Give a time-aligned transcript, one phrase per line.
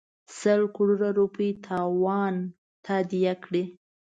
[0.39, 2.35] سل کروړه روپۍ تاوان
[2.85, 3.63] تادیه کړي.